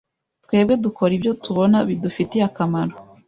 Twebwe 0.43 0.73
dukora 0.83 1.11
ibyo 1.17 1.31
tubona 1.43 1.77
bidufitiye 1.87 2.43
akamaro, 2.49 2.95